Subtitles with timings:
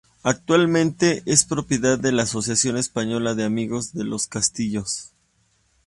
[0.23, 5.13] Actualmente es propiedad de la Asociación Española de Amigos de los Castillos.